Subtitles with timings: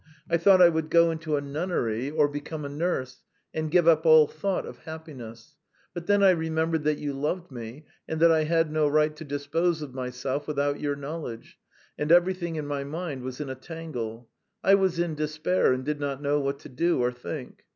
[0.27, 3.21] I thought I would go into a nunnery or become a nurse,
[3.53, 5.57] and give up all thought of happiness,
[5.93, 9.23] but then I remembered that you loved me, and that I had no right to
[9.23, 11.59] dispose of myself without your knowledge;
[11.99, 14.27] and everything in my mind was in a tangle
[14.63, 17.63] I was in despair and did not know what to do or think.